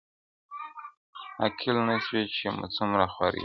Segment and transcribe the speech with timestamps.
[1.41, 3.39] عاقل نه سوې چي مي څومره خوارۍ وکړې,